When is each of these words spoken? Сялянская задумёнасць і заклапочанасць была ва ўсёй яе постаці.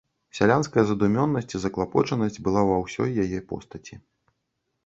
Сялянская 0.37 0.83
задумёнасць 0.91 1.53
і 1.59 1.61
заклапочанасць 1.65 2.41
была 2.47 2.61
ва 2.71 2.81
ўсёй 2.85 3.09
яе 3.25 3.39
постаці. 3.53 3.95